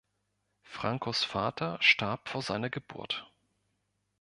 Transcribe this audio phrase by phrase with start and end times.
[0.63, 3.31] Francos Vater starb vor seiner Geburt.